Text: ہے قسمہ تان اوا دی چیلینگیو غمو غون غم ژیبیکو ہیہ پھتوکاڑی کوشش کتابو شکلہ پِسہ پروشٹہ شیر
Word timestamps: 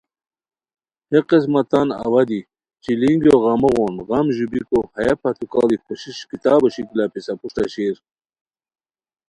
ہے 1.11 1.19
قسمہ 1.29 1.61
تان 1.69 1.87
اوا 2.03 2.21
دی 2.29 2.39
چیلینگیو 2.83 3.35
غمو 3.43 3.69
غون 3.75 3.95
غم 4.07 4.27
ژیبیکو 4.35 4.79
ہیہ 4.95 5.13
پھتوکاڑی 5.21 5.77
کوشش 5.85 6.15
کتابو 6.31 6.67
شکلہ 6.75 7.05
پِسہ 7.11 7.33
پروشٹہ 7.39 7.65
شیر 7.73 7.95